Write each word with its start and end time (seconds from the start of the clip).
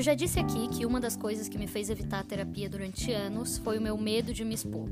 Eu 0.00 0.04
já 0.04 0.14
disse 0.14 0.40
aqui 0.40 0.66
que 0.68 0.86
uma 0.86 0.98
das 0.98 1.14
coisas 1.14 1.46
que 1.46 1.58
me 1.58 1.66
fez 1.66 1.90
evitar 1.90 2.20
a 2.20 2.24
terapia 2.24 2.70
durante 2.70 3.12
anos 3.12 3.58
foi 3.58 3.76
o 3.76 3.82
meu 3.82 3.98
medo 3.98 4.32
de 4.32 4.46
me 4.46 4.54
expor. 4.54 4.88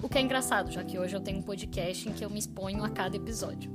O 0.00 0.08
que 0.08 0.18
é 0.18 0.20
engraçado, 0.20 0.70
já 0.70 0.84
que 0.84 0.96
hoje 0.96 1.16
eu 1.16 1.20
tenho 1.20 1.40
um 1.40 1.42
podcast 1.42 2.08
em 2.08 2.12
que 2.12 2.24
eu 2.24 2.30
me 2.30 2.38
exponho 2.38 2.84
a 2.84 2.88
cada 2.88 3.16
episódio. 3.16 3.72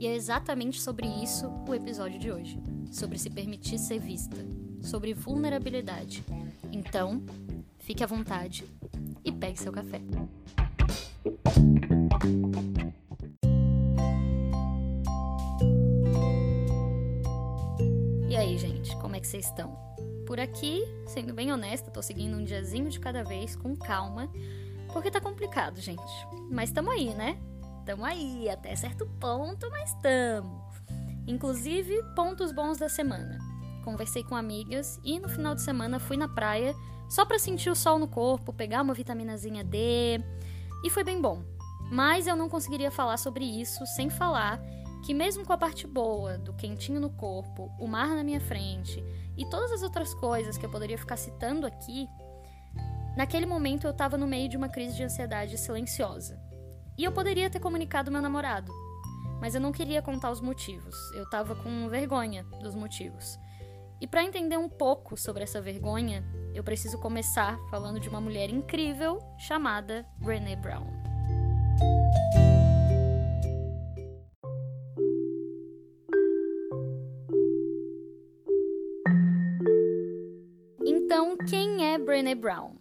E 0.00 0.08
é 0.08 0.16
exatamente 0.16 0.80
sobre 0.80 1.06
isso 1.06 1.46
o 1.64 1.72
episódio 1.72 2.18
de 2.18 2.28
hoje 2.28 2.60
sobre 2.90 3.18
se 3.18 3.30
permitir 3.30 3.78
ser 3.78 4.00
vista, 4.00 4.44
sobre 4.82 5.14
vulnerabilidade. 5.14 6.24
Então, 6.72 7.22
fique 7.78 8.02
à 8.02 8.06
vontade 8.08 8.64
e 9.24 9.30
pegue 9.30 9.60
seu 9.60 9.70
café. 9.70 10.00
É 19.20 19.22
que 19.22 19.26
vocês 19.26 19.44
estão? 19.44 19.76
Por 20.26 20.40
aqui, 20.40 20.82
sendo 21.06 21.34
bem 21.34 21.52
honesta, 21.52 21.90
tô 21.90 22.02
seguindo 22.02 22.36
um 22.36 22.44
diazinho 22.44 22.88
de 22.88 22.98
cada 22.98 23.22
vez, 23.22 23.54
com 23.54 23.76
calma, 23.76 24.30
porque 24.92 25.10
tá 25.10 25.20
complicado, 25.20 25.78
gente. 25.80 26.26
Mas 26.50 26.72
tamo 26.72 26.90
aí, 26.90 27.14
né? 27.14 27.38
Tamo 27.84 28.04
aí, 28.04 28.48
até 28.48 28.74
certo 28.74 29.06
ponto, 29.20 29.68
mas 29.70 29.92
tamo. 29.94 30.64
Inclusive, 31.26 32.02
pontos 32.16 32.50
bons 32.50 32.78
da 32.78 32.88
semana. 32.88 33.38
Conversei 33.84 34.24
com 34.24 34.34
amigas 34.34 34.98
e 35.04 35.18
no 35.18 35.28
final 35.28 35.54
de 35.54 35.62
semana 35.62 36.00
fui 36.00 36.16
na 36.16 36.28
praia 36.28 36.74
só 37.08 37.24
para 37.24 37.38
sentir 37.38 37.70
o 37.70 37.76
sol 37.76 37.98
no 37.98 38.08
corpo, 38.08 38.52
pegar 38.52 38.82
uma 38.82 38.94
vitaminazinha 38.94 39.64
D, 39.64 40.20
e 40.82 40.90
foi 40.90 41.04
bem 41.04 41.20
bom. 41.20 41.42
Mas 41.90 42.26
eu 42.26 42.36
não 42.36 42.48
conseguiria 42.48 42.90
falar 42.90 43.16
sobre 43.16 43.44
isso 43.44 43.84
sem 43.84 44.08
falar 44.08 44.62
que 45.04 45.14
mesmo 45.14 45.44
com 45.44 45.52
a 45.52 45.58
parte 45.58 45.86
boa, 45.86 46.38
do 46.38 46.52
quentinho 46.52 47.00
no 47.00 47.10
corpo, 47.10 47.70
o 47.78 47.86
mar 47.86 48.08
na 48.08 48.22
minha 48.22 48.40
frente 48.40 49.02
e 49.36 49.48
todas 49.48 49.72
as 49.72 49.82
outras 49.82 50.12
coisas 50.14 50.58
que 50.58 50.66
eu 50.66 50.70
poderia 50.70 50.98
ficar 50.98 51.16
citando 51.16 51.66
aqui, 51.66 52.06
naquele 53.16 53.46
momento 53.46 53.86
eu 53.86 53.90
estava 53.90 54.18
no 54.18 54.26
meio 54.26 54.48
de 54.48 54.56
uma 54.56 54.68
crise 54.68 54.96
de 54.96 55.02
ansiedade 55.02 55.56
silenciosa. 55.56 56.38
E 56.98 57.04
eu 57.04 57.12
poderia 57.12 57.48
ter 57.48 57.60
comunicado 57.60 58.10
meu 58.10 58.20
namorado, 58.20 58.70
mas 59.40 59.54
eu 59.54 59.60
não 59.60 59.72
queria 59.72 60.02
contar 60.02 60.30
os 60.30 60.40
motivos. 60.40 60.94
Eu 61.14 61.24
estava 61.24 61.54
com 61.54 61.88
vergonha 61.88 62.44
dos 62.62 62.74
motivos. 62.74 63.38
E 64.00 64.06
para 64.06 64.24
entender 64.24 64.58
um 64.58 64.68
pouco 64.68 65.16
sobre 65.16 65.42
essa 65.42 65.60
vergonha, 65.60 66.24
eu 66.54 66.64
preciso 66.64 66.98
começar 66.98 67.58
falando 67.70 68.00
de 68.00 68.08
uma 68.08 68.20
mulher 68.20 68.50
incrível 68.50 69.18
chamada 69.38 70.06
Brené 70.18 70.56
Brown. 70.56 70.86
Brené 82.10 82.34
Brown? 82.34 82.74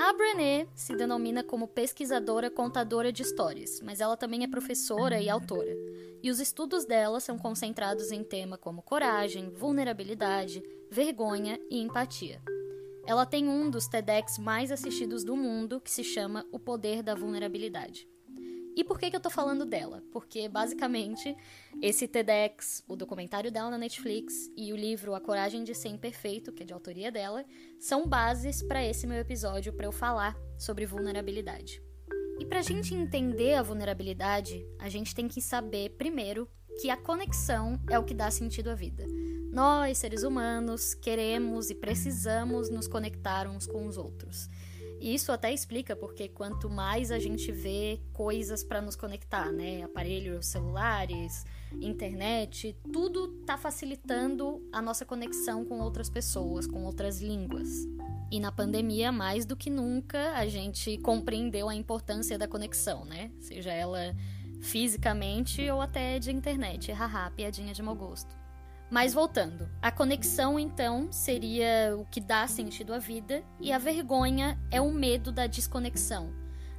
A 0.00 0.10
Brené 0.14 0.66
se 0.74 0.96
denomina 0.96 1.44
como 1.44 1.68
pesquisadora 1.68 2.50
contadora 2.50 3.12
de 3.12 3.22
histórias, 3.22 3.78
mas 3.82 4.00
ela 4.00 4.16
também 4.16 4.42
é 4.42 4.48
professora 4.48 5.20
e 5.20 5.28
autora. 5.28 5.76
E 6.22 6.30
os 6.30 6.40
estudos 6.40 6.86
dela 6.86 7.20
são 7.20 7.36
concentrados 7.36 8.10
em 8.10 8.24
temas 8.24 8.58
como 8.58 8.80
coragem, 8.80 9.50
vulnerabilidade, 9.50 10.62
vergonha 10.90 11.60
e 11.70 11.78
empatia. 11.78 12.40
Ela 13.06 13.26
tem 13.26 13.50
um 13.50 13.68
dos 13.68 13.86
TEDx 13.86 14.38
mais 14.38 14.72
assistidos 14.72 15.24
do 15.24 15.36
mundo, 15.36 15.78
que 15.78 15.90
se 15.90 16.02
chama 16.02 16.46
O 16.50 16.58
Poder 16.58 17.02
da 17.02 17.14
Vulnerabilidade. 17.14 18.08
E 18.76 18.84
por 18.84 18.98
que, 18.98 19.10
que 19.10 19.16
eu 19.16 19.20
tô 19.20 19.30
falando 19.30 19.64
dela? 19.64 20.02
Porque, 20.12 20.48
basicamente, 20.48 21.36
esse 21.82 22.06
TEDx, 22.06 22.84
o 22.88 22.96
documentário 22.96 23.50
dela 23.50 23.70
na 23.70 23.78
Netflix 23.78 24.50
e 24.56 24.72
o 24.72 24.76
livro 24.76 25.14
A 25.14 25.20
Coragem 25.20 25.64
de 25.64 25.74
Ser 25.74 25.88
Imperfeito, 25.88 26.52
que 26.52 26.62
é 26.62 26.66
de 26.66 26.72
autoria 26.72 27.10
dela, 27.10 27.44
são 27.78 28.06
bases 28.06 28.62
para 28.62 28.84
esse 28.84 29.06
meu 29.06 29.18
episódio 29.18 29.72
para 29.72 29.86
eu 29.86 29.92
falar 29.92 30.36
sobre 30.58 30.86
vulnerabilidade. 30.86 31.82
E 32.38 32.46
para 32.46 32.60
a 32.60 32.62
gente 32.62 32.94
entender 32.94 33.54
a 33.54 33.62
vulnerabilidade, 33.62 34.66
a 34.78 34.88
gente 34.88 35.14
tem 35.14 35.28
que 35.28 35.42
saber, 35.42 35.90
primeiro, 35.90 36.48
que 36.80 36.88
a 36.88 36.96
conexão 36.96 37.78
é 37.90 37.98
o 37.98 38.04
que 38.04 38.14
dá 38.14 38.30
sentido 38.30 38.70
à 38.70 38.74
vida. 38.74 39.04
Nós, 39.52 39.98
seres 39.98 40.22
humanos, 40.22 40.94
queremos 40.94 41.70
e 41.70 41.74
precisamos 41.74 42.70
nos 42.70 42.86
conectar 42.86 43.46
uns 43.48 43.66
com 43.66 43.86
os 43.86 43.98
outros. 43.98 44.48
E 45.00 45.14
isso 45.14 45.32
até 45.32 45.52
explica 45.52 45.96
porque 45.96 46.28
quanto 46.28 46.68
mais 46.68 47.10
a 47.10 47.18
gente 47.18 47.50
vê 47.50 47.98
coisas 48.12 48.62
para 48.62 48.82
nos 48.82 48.94
conectar, 48.94 49.50
né? 49.50 49.82
Aparelhos 49.82 50.46
celulares, 50.46 51.44
internet, 51.80 52.76
tudo 52.92 53.40
está 53.40 53.56
facilitando 53.56 54.62
a 54.70 54.82
nossa 54.82 55.06
conexão 55.06 55.64
com 55.64 55.80
outras 55.80 56.10
pessoas, 56.10 56.66
com 56.66 56.84
outras 56.84 57.20
línguas. 57.20 57.68
E 58.30 58.38
na 58.38 58.52
pandemia, 58.52 59.10
mais 59.10 59.44
do 59.46 59.56
que 59.56 59.70
nunca, 59.70 60.32
a 60.34 60.46
gente 60.46 60.98
compreendeu 60.98 61.68
a 61.68 61.74
importância 61.74 62.38
da 62.38 62.46
conexão, 62.46 63.04
né? 63.04 63.30
Seja 63.40 63.72
ela 63.72 64.14
fisicamente 64.60 65.68
ou 65.70 65.80
até 65.80 66.18
de 66.18 66.30
internet. 66.30 66.92
Haha, 66.92 67.30
piadinha 67.30 67.72
de 67.72 67.82
mau 67.82 67.96
gosto. 67.96 68.39
Mas 68.90 69.14
voltando, 69.14 69.70
a 69.80 69.92
conexão 69.92 70.58
então 70.58 71.12
seria 71.12 71.96
o 71.96 72.04
que 72.06 72.20
dá 72.20 72.46
sentido 72.48 72.92
à 72.92 72.98
vida 72.98 73.44
e 73.60 73.72
a 73.72 73.78
vergonha 73.78 74.58
é 74.68 74.80
o 74.80 74.92
medo 74.92 75.30
da 75.30 75.46
desconexão, 75.46 76.34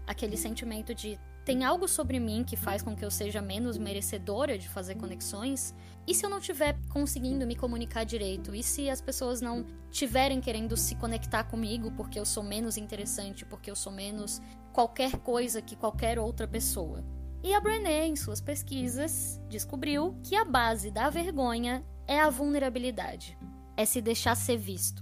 aquele 0.05 0.35
sentimento 0.35 0.93
de 0.93 1.17
tem 1.43 1.63
algo 1.63 1.87
sobre 1.87 2.19
mim 2.19 2.43
que 2.43 2.55
faz 2.55 2.83
com 2.83 2.95
que 2.95 3.03
eu 3.03 3.09
seja 3.09 3.41
menos 3.41 3.75
merecedora 3.75 4.59
de 4.59 4.69
fazer 4.69 4.93
conexões? 4.95 5.73
E 6.05 6.13
se 6.13 6.23
eu 6.23 6.29
não 6.29 6.37
estiver 6.37 6.77
conseguindo 6.89 7.47
me 7.47 7.55
comunicar 7.55 8.03
direito? 8.03 8.53
E 8.53 8.61
se 8.61 8.91
as 8.91 9.01
pessoas 9.01 9.41
não 9.41 9.65
estiverem 9.89 10.39
querendo 10.39 10.77
se 10.77 10.93
conectar 10.95 11.45
comigo 11.45 11.91
porque 11.93 12.19
eu 12.19 12.25
sou 12.25 12.43
menos 12.43 12.77
interessante, 12.77 13.43
porque 13.43 13.71
eu 13.71 13.75
sou 13.75 13.91
menos 13.91 14.39
qualquer 14.71 15.17
coisa 15.17 15.63
que 15.63 15.75
qualquer 15.75 16.19
outra 16.19 16.47
pessoa? 16.47 17.03
E 17.43 17.55
a 17.55 17.59
Brené, 17.59 18.05
em 18.05 18.15
suas 18.15 18.39
pesquisas, 18.39 19.41
descobriu 19.49 20.15
que 20.23 20.35
a 20.35 20.45
base 20.45 20.91
da 20.91 21.09
vergonha 21.09 21.83
é 22.11 22.19
a 22.19 22.29
vulnerabilidade, 22.29 23.37
é 23.77 23.85
se 23.85 24.01
deixar 24.01 24.35
ser 24.35 24.57
visto. 24.57 25.01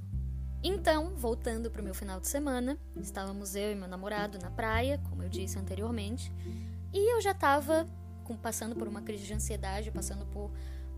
Então, 0.64 1.16
voltando 1.16 1.72
para 1.72 1.82
o 1.82 1.84
meu 1.84 1.96
final 1.96 2.20
de 2.20 2.28
semana, 2.28 2.78
estávamos 3.02 3.56
eu 3.56 3.72
e 3.72 3.76
meu 3.76 3.88
namorado 3.88 4.38
na 4.38 4.52
praia, 4.52 5.02
como 5.10 5.24
eu 5.24 5.30
disse 5.30 5.58
anteriormente, 5.58 6.32
e 6.94 7.16
eu 7.16 7.20
já 7.20 7.32
estava 7.32 7.88
passando 8.44 8.76
por 8.76 8.88
uma 8.88 9.02
crise 9.02 9.26
de 9.26 9.34
ansiedade, 9.34 9.90
passando 9.90 10.24
por 10.28 10.52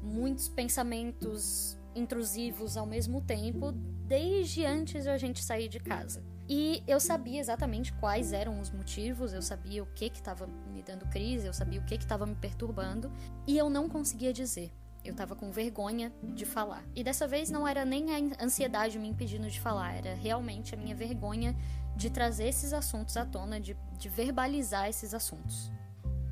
muitos 0.04 0.50
pensamentos 0.50 1.78
intrusivos 1.96 2.76
ao 2.76 2.86
mesmo 2.86 3.22
tempo, 3.22 3.72
desde 4.06 4.66
antes 4.66 5.04
de 5.04 5.10
a 5.10 5.18
gente 5.18 5.42
sair 5.42 5.70
de 5.70 5.80
casa. 5.80 6.22
E 6.50 6.84
eu 6.86 7.00
sabia 7.00 7.40
exatamente 7.40 7.94
quais 7.94 8.34
eram 8.34 8.60
os 8.60 8.70
motivos, 8.70 9.32
eu 9.32 9.42
sabia 9.42 9.82
o 9.82 9.86
que 9.86 10.08
estava 10.08 10.46
me 10.46 10.84
dando 10.84 11.06
crise, 11.06 11.48
eu 11.48 11.54
sabia 11.54 11.80
o 11.80 11.86
que 11.86 11.96
estava 11.96 12.26
me 12.26 12.36
perturbando, 12.36 13.10
e 13.48 13.58
eu 13.58 13.70
não 13.70 13.88
conseguia 13.88 14.34
dizer. 14.34 14.74
Eu 15.04 15.16
tava 15.16 15.36
com 15.36 15.52
vergonha 15.52 16.14
de 16.22 16.46
falar. 16.46 16.84
E 16.96 17.04
dessa 17.04 17.28
vez 17.28 17.50
não 17.50 17.68
era 17.68 17.84
nem 17.84 18.14
a 18.14 18.44
ansiedade 18.44 19.00
me 19.00 19.08
impedindo 19.08 19.50
de 19.50 19.60
falar, 19.60 19.96
era 19.96 20.14
realmente 20.14 20.76
a 20.76 20.78
minha 20.78 20.96
vergonha 20.96 21.56
de 21.96 22.10
trazer 22.10 22.48
esses 22.48 22.72
assuntos 22.74 23.18
à 23.18 23.26
tona, 23.26 23.60
de, 23.60 23.76
de 23.98 24.10
verbalizar 24.10 24.88
esses 24.88 25.14
assuntos. 25.14 25.72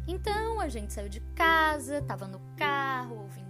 Então 0.07 0.59
a 0.59 0.67
gente 0.69 0.93
saiu 0.93 1.09
de 1.09 1.19
casa, 1.35 2.01
tava 2.01 2.27
no 2.27 2.39
carro, 2.55 3.21
ouvindo 3.21 3.48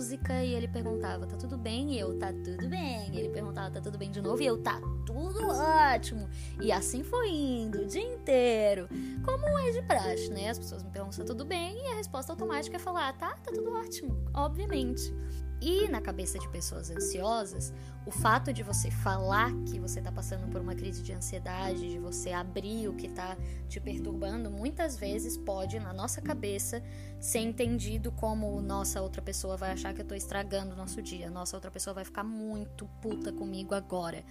música, 0.00 0.42
e 0.42 0.54
ele 0.54 0.66
perguntava: 0.66 1.26
tá 1.26 1.36
tudo 1.36 1.58
bem? 1.58 1.92
E 1.92 2.00
eu: 2.00 2.18
tá 2.18 2.32
tudo 2.32 2.68
bem. 2.68 3.10
E 3.12 3.18
ele 3.18 3.28
perguntava: 3.28 3.70
tá 3.70 3.80
tudo 3.82 3.98
bem 3.98 4.10
de 4.10 4.22
novo? 4.22 4.42
E 4.42 4.46
eu: 4.46 4.56
tá 4.56 4.80
tudo 5.04 5.46
ótimo. 5.46 6.26
E 6.58 6.72
assim 6.72 7.02
foi 7.02 7.28
indo 7.28 7.82
o 7.82 7.86
dia 7.86 8.02
inteiro. 8.02 8.88
Como 9.22 9.58
é 9.58 9.70
de 9.70 9.82
praxe, 9.82 10.30
né? 10.30 10.48
As 10.48 10.58
pessoas 10.58 10.82
me 10.82 10.90
perguntam 10.90 11.18
tá 11.18 11.24
tudo 11.24 11.44
bem, 11.44 11.76
e 11.76 11.92
a 11.92 11.96
resposta 11.96 12.32
automática 12.32 12.76
é 12.76 12.78
falar: 12.78 13.12
tá, 13.18 13.34
tá 13.34 13.52
tudo 13.52 13.72
ótimo, 13.72 14.16
obviamente. 14.32 15.14
E 15.60 15.88
na 15.88 16.00
cabeça 16.00 16.38
de 16.38 16.48
pessoas 16.48 16.90
ansiosas, 16.90 17.72
o 18.06 18.10
fato 18.10 18.50
de 18.50 18.62
você 18.62 18.90
falar 18.90 19.52
que 19.66 19.78
você 19.78 19.98
está 19.98 20.10
passando 20.10 20.50
por 20.50 20.60
uma 20.60 20.74
crise 20.74 21.02
de 21.02 21.12
ansiedade, 21.12 21.90
de 21.90 21.98
você 21.98 22.32
abrir 22.32 22.88
o 22.88 22.94
que 22.94 23.06
está 23.06 23.36
te 23.68 23.78
perturbando, 23.78 24.50
muitas 24.50 24.96
vezes 24.96 25.36
pode, 25.36 25.78
na 25.78 25.92
nossa 25.92 26.22
cabeça, 26.22 26.82
ser 27.20 27.40
entendido 27.40 28.10
como: 28.10 28.60
nossa, 28.62 29.02
outra 29.02 29.20
pessoa 29.20 29.56
vai 29.56 29.72
achar 29.72 29.92
que 29.92 30.00
eu 30.00 30.04
estou 30.04 30.16
estragando 30.16 30.72
o 30.72 30.76
nosso 30.76 31.02
dia, 31.02 31.30
nossa, 31.30 31.56
outra 31.56 31.70
pessoa 31.70 31.92
vai 31.92 32.04
ficar 32.04 32.24
muito 32.24 32.86
puta 33.02 33.30
comigo 33.30 33.74
agora. 33.74 34.24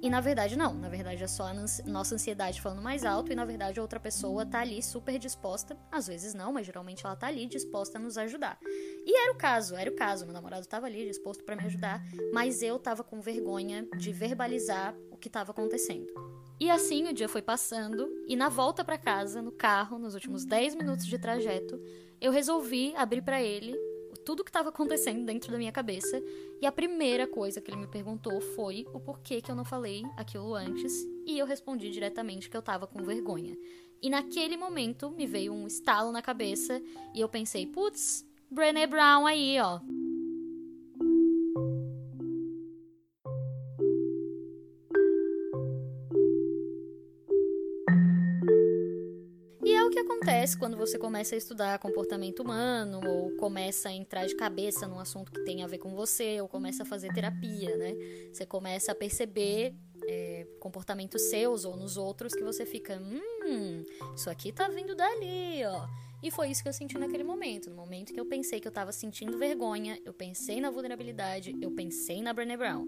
E 0.00 0.08
na 0.08 0.20
verdade 0.20 0.56
não, 0.56 0.74
na 0.74 0.88
verdade 0.88 1.24
é 1.24 1.26
só 1.26 1.44
a 1.44 1.54
nossa 1.86 2.14
ansiedade 2.14 2.60
falando 2.60 2.80
mais 2.80 3.04
alto 3.04 3.32
e 3.32 3.34
na 3.34 3.44
verdade 3.44 3.80
outra 3.80 3.98
pessoa 3.98 4.46
tá 4.46 4.60
ali 4.60 4.80
super 4.80 5.18
disposta, 5.18 5.76
às 5.90 6.06
vezes 6.06 6.34
não, 6.34 6.52
mas 6.52 6.66
geralmente 6.66 7.04
ela 7.04 7.16
tá 7.16 7.26
ali 7.26 7.46
disposta 7.46 7.98
a 7.98 8.00
nos 8.00 8.16
ajudar. 8.16 8.58
E 8.62 9.22
era 9.24 9.32
o 9.32 9.36
caso, 9.36 9.74
era 9.74 9.90
o 9.90 9.96
caso, 9.96 10.24
meu 10.24 10.32
namorado 10.32 10.66
tava 10.66 10.86
ali 10.86 11.04
disposto 11.04 11.42
para 11.42 11.56
me 11.56 11.64
ajudar, 11.64 12.00
mas 12.32 12.62
eu 12.62 12.78
tava 12.78 13.02
com 13.02 13.20
vergonha 13.20 13.88
de 13.96 14.12
verbalizar 14.12 14.94
o 15.10 15.16
que 15.16 15.28
estava 15.28 15.50
acontecendo. 15.50 16.12
E 16.60 16.70
assim 16.70 17.08
o 17.08 17.12
dia 17.12 17.28
foi 17.28 17.42
passando 17.42 18.08
e 18.26 18.36
na 18.36 18.48
volta 18.48 18.84
para 18.84 18.98
casa, 18.98 19.42
no 19.42 19.50
carro, 19.50 19.98
nos 19.98 20.14
últimos 20.14 20.44
10 20.44 20.76
minutos 20.76 21.06
de 21.06 21.18
trajeto, 21.18 21.80
eu 22.20 22.32
resolvi 22.32 22.94
abrir 22.96 23.22
para 23.22 23.42
ele 23.42 23.76
tudo 24.28 24.44
que 24.44 24.50
estava 24.50 24.68
acontecendo 24.68 25.24
dentro 25.24 25.50
da 25.50 25.56
minha 25.56 25.72
cabeça. 25.72 26.22
E 26.60 26.66
a 26.66 26.70
primeira 26.70 27.26
coisa 27.26 27.62
que 27.62 27.70
ele 27.70 27.78
me 27.78 27.86
perguntou 27.86 28.38
foi 28.42 28.86
o 28.92 29.00
porquê 29.00 29.40
que 29.40 29.50
eu 29.50 29.56
não 29.56 29.64
falei 29.64 30.02
aquilo 30.18 30.54
antes. 30.54 30.92
E 31.26 31.38
eu 31.38 31.46
respondi 31.46 31.88
diretamente 31.90 32.50
que 32.50 32.54
eu 32.54 32.60
tava 32.60 32.86
com 32.86 33.02
vergonha. 33.02 33.56
E 34.02 34.10
naquele 34.10 34.54
momento 34.54 35.10
me 35.10 35.26
veio 35.26 35.54
um 35.54 35.66
estalo 35.66 36.12
na 36.12 36.20
cabeça 36.20 36.78
e 37.14 37.20
eu 37.22 37.28
pensei, 37.28 37.64
putz, 37.64 38.22
Brené 38.50 38.86
Brown 38.86 39.26
aí, 39.26 39.58
ó. 39.62 39.80
Acontece 50.48 50.56
quando 50.56 50.76
você 50.76 50.98
começa 50.98 51.34
a 51.34 51.38
estudar 51.38 51.78
comportamento 51.78 52.40
humano, 52.40 53.00
ou 53.06 53.36
começa 53.36 53.88
a 53.88 53.92
entrar 53.92 54.26
de 54.26 54.34
cabeça 54.36 54.86
num 54.86 54.98
assunto 54.98 55.30
que 55.32 55.44
tem 55.44 55.62
a 55.62 55.66
ver 55.66 55.78
com 55.78 55.94
você, 55.94 56.40
ou 56.40 56.48
começa 56.48 56.84
a 56.84 56.86
fazer 56.86 57.12
terapia, 57.12 57.76
né? 57.76 57.94
Você 58.32 58.46
começa 58.46 58.92
a 58.92 58.94
perceber 58.94 59.74
é, 60.06 60.46
comportamentos 60.60 61.20
seus 61.22 61.64
ou 61.64 61.76
nos 61.76 61.96
outros 61.96 62.34
que 62.34 62.42
você 62.42 62.64
fica, 62.64 62.98
hum, 62.98 63.84
isso 64.14 64.30
aqui 64.30 64.52
tá 64.52 64.68
vindo 64.68 64.94
dali, 64.94 65.64
ó. 65.66 65.86
E 66.22 66.30
foi 66.30 66.50
isso 66.50 66.62
que 66.62 66.68
eu 66.68 66.72
senti 66.72 66.96
naquele 66.98 67.24
momento. 67.24 67.70
No 67.70 67.76
momento 67.76 68.12
que 68.12 68.18
eu 68.18 68.26
pensei 68.26 68.60
que 68.60 68.66
eu 68.66 68.72
tava 68.72 68.90
sentindo 68.90 69.38
vergonha, 69.38 70.00
eu 70.04 70.12
pensei 70.12 70.60
na 70.60 70.70
vulnerabilidade, 70.70 71.54
eu 71.60 71.70
pensei 71.70 72.22
na 72.22 72.32
Brené 72.32 72.56
Brown. 72.56 72.86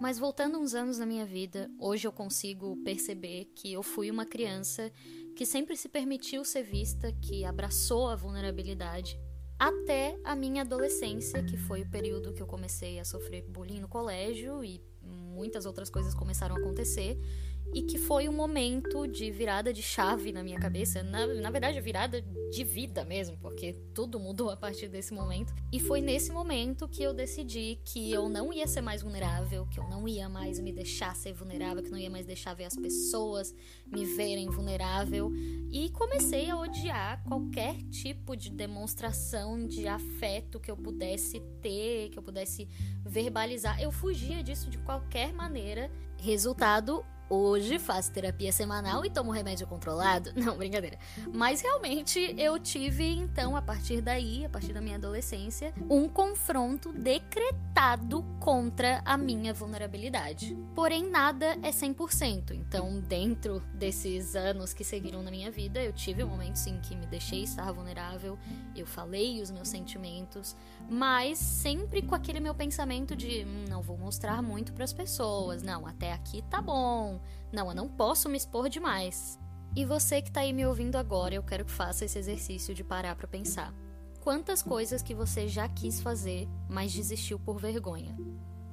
Mas 0.00 0.18
voltando 0.18 0.58
uns 0.58 0.74
anos 0.74 0.98
na 0.98 1.06
minha 1.06 1.24
vida, 1.24 1.70
hoje 1.78 2.06
eu 2.06 2.12
consigo 2.12 2.76
perceber 2.82 3.46
que 3.54 3.72
eu 3.72 3.82
fui 3.82 4.10
uma 4.10 4.26
criança 4.26 4.90
que 5.34 5.44
sempre 5.44 5.76
se 5.76 5.88
permitiu 5.88 6.44
ser 6.44 6.62
vista, 6.62 7.12
que 7.12 7.44
abraçou 7.44 8.08
a 8.08 8.16
vulnerabilidade, 8.16 9.18
até 9.58 10.18
a 10.24 10.34
minha 10.34 10.62
adolescência, 10.62 11.42
que 11.42 11.56
foi 11.56 11.82
o 11.82 11.90
período 11.90 12.32
que 12.32 12.42
eu 12.42 12.46
comecei 12.46 12.98
a 12.98 13.04
sofrer 13.04 13.44
bullying 13.48 13.80
no 13.80 13.88
colégio 13.88 14.64
e 14.64 14.80
muitas 15.02 15.66
outras 15.66 15.90
coisas 15.90 16.14
começaram 16.14 16.56
a 16.56 16.58
acontecer 16.58 17.18
e 17.72 17.82
que 17.82 17.98
foi 17.98 18.28
um 18.28 18.32
momento 18.32 19.06
de 19.06 19.30
virada 19.30 19.72
de 19.72 19.82
chave 19.82 20.32
na 20.32 20.42
minha 20.42 20.58
cabeça, 20.58 21.02
na, 21.02 21.26
na 21.26 21.50
verdade, 21.50 21.80
virada 21.80 22.22
de 22.22 22.62
vida 22.62 23.04
mesmo, 23.04 23.36
porque 23.38 23.72
tudo 23.92 24.20
mudou 24.20 24.50
a 24.50 24.56
partir 24.56 24.88
desse 24.88 25.12
momento. 25.12 25.52
E 25.72 25.80
foi 25.80 26.00
nesse 26.00 26.30
momento 26.30 26.86
que 26.86 27.02
eu 27.02 27.12
decidi 27.12 27.80
que 27.84 28.12
eu 28.12 28.28
não 28.28 28.52
ia 28.52 28.66
ser 28.66 28.80
mais 28.80 29.02
vulnerável, 29.02 29.66
que 29.66 29.80
eu 29.80 29.88
não 29.88 30.06
ia 30.06 30.28
mais 30.28 30.60
me 30.60 30.72
deixar 30.72 31.16
ser 31.16 31.32
vulnerável, 31.32 31.82
que 31.82 31.90
não 31.90 31.98
ia 31.98 32.10
mais 32.10 32.24
deixar 32.24 32.54
ver 32.54 32.64
as 32.64 32.76
pessoas 32.76 33.52
me 33.86 34.04
verem 34.04 34.48
vulnerável. 34.48 35.32
E 35.70 35.90
comecei 35.90 36.48
a 36.50 36.56
odiar 36.56 37.24
qualquer 37.24 37.76
tipo 37.90 38.36
de 38.36 38.50
demonstração 38.50 39.66
de 39.66 39.88
afeto 39.88 40.60
que 40.60 40.70
eu 40.70 40.76
pudesse 40.76 41.40
ter, 41.60 42.10
que 42.10 42.18
eu 42.18 42.22
pudesse 42.22 42.68
verbalizar. 43.04 43.80
Eu 43.82 43.90
fugia 43.90 44.44
disso 44.44 44.70
de 44.70 44.78
qualquer 44.78 45.32
maneira. 45.32 45.90
Resultado, 46.20 47.04
Hoje 47.28 47.78
faço 47.78 48.12
terapia 48.12 48.52
semanal 48.52 49.04
e 49.04 49.10
tomo 49.10 49.30
remédio 49.30 49.66
controlado. 49.66 50.30
Não, 50.36 50.56
brincadeira. 50.56 50.98
Mas 51.32 51.60
realmente 51.60 52.34
eu 52.38 52.58
tive, 52.58 53.04
então, 53.04 53.56
a 53.56 53.62
partir 53.62 54.00
daí, 54.00 54.44
a 54.44 54.48
partir 54.48 54.72
da 54.72 54.80
minha 54.80 54.96
adolescência, 54.96 55.72
um 55.88 56.08
confronto 56.08 56.92
decretado 56.92 58.22
contra 58.38 59.00
a 59.04 59.16
minha 59.16 59.54
vulnerabilidade. 59.54 60.56
Porém, 60.74 61.08
nada 61.08 61.56
é 61.62 61.70
100%. 61.70 62.52
Então, 62.52 63.00
dentro 63.00 63.60
desses 63.72 64.36
anos 64.36 64.74
que 64.74 64.84
seguiram 64.84 65.22
na 65.22 65.30
minha 65.30 65.50
vida, 65.50 65.82
eu 65.82 65.92
tive 65.92 66.24
momentos 66.24 66.66
em 66.66 66.78
que 66.80 66.94
me 66.94 67.06
deixei 67.06 67.42
estar 67.42 67.72
vulnerável, 67.72 68.38
eu 68.76 68.86
falei 68.86 69.40
os 69.40 69.50
meus 69.50 69.68
sentimentos, 69.68 70.54
mas 70.88 71.38
sempre 71.38 72.02
com 72.02 72.14
aquele 72.14 72.40
meu 72.40 72.54
pensamento 72.54 73.16
de 73.16 73.44
hum, 73.44 73.64
não 73.68 73.82
vou 73.82 73.96
mostrar 73.96 74.42
muito 74.42 74.72
para 74.72 74.84
as 74.84 74.92
pessoas. 74.92 75.62
Não, 75.62 75.86
até 75.86 76.12
aqui 76.12 76.42
tá 76.42 76.60
bom 76.60 77.20
não, 77.54 77.68
eu 77.68 77.74
não 77.74 77.88
posso 77.88 78.28
me 78.28 78.36
expor 78.36 78.68
demais. 78.68 79.38
E 79.76 79.84
você 79.84 80.20
que 80.20 80.28
está 80.28 80.40
aí 80.40 80.52
me 80.52 80.66
ouvindo 80.66 80.96
agora, 80.96 81.34
eu 81.34 81.42
quero 81.42 81.64
que 81.64 81.70
faça 81.70 82.04
esse 82.04 82.18
exercício 82.18 82.74
de 82.74 82.82
parar 82.82 83.14
para 83.14 83.28
pensar. 83.28 83.72
Quantas 84.20 84.62
coisas 84.62 85.02
que 85.02 85.14
você 85.14 85.46
já 85.46 85.68
quis 85.68 86.00
fazer, 86.00 86.48
mas 86.68 86.92
desistiu 86.92 87.38
por 87.38 87.60
vergonha? 87.60 88.16